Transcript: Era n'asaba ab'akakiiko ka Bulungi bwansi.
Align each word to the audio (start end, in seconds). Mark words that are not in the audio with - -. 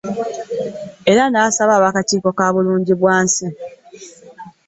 Era 1.11 1.23
n'asaba 1.27 1.73
ab'akakiiko 1.75 2.29
ka 2.37 2.47
Bulungi 2.53 2.93
bwansi. 2.99 3.45